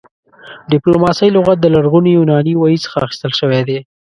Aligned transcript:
ډيپلوماسۍ 0.71 1.29
لغت 1.35 1.57
د 1.61 1.65
لرغوني 1.73 2.11
يوناني 2.17 2.53
ویي 2.57 2.77
څخه 2.85 2.95
اخيستل 3.05 3.31
شوی 3.39 3.61
دی 3.67 3.79